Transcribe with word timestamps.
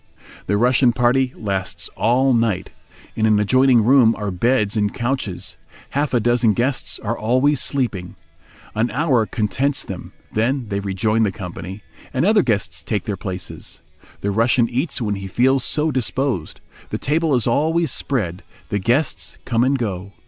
The 0.47 0.57
Russian 0.57 0.93
party 0.93 1.31
lasts 1.35 1.87
all 1.89 2.33
night. 2.33 2.71
In 3.15 3.27
an 3.27 3.39
adjoining 3.39 3.83
room 3.83 4.15
are 4.15 4.31
beds 4.31 4.75
and 4.75 4.91
couches; 4.91 5.57
half 5.91 6.11
a 6.11 6.19
dozen 6.19 6.53
guests 6.53 6.97
are 6.97 7.15
always 7.15 7.61
sleeping. 7.61 8.15
An 8.73 8.89
hour 8.89 9.27
contents 9.27 9.85
them, 9.85 10.11
then 10.31 10.69
they 10.69 10.79
rejoin 10.79 11.21
the 11.21 11.31
company, 11.31 11.83
and 12.15 12.25
other 12.25 12.41
guests 12.41 12.81
take 12.81 13.03
their 13.03 13.15
places. 13.15 13.79
The 14.21 14.31
Russian 14.31 14.67
eats 14.71 15.03
when 15.03 15.13
he 15.13 15.27
feels 15.27 15.63
so 15.63 15.91
disposed; 15.91 16.61
the 16.89 16.97
table 16.97 17.35
is 17.35 17.45
always 17.45 17.91
spread, 17.91 18.41
the 18.69 18.79
guests 18.79 19.37
come 19.45 19.63
and 19.63 19.77
go. 19.77 20.13